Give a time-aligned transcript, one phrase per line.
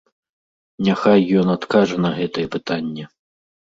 [0.87, 3.05] Няхай ён адкажа на гэтае пытанне.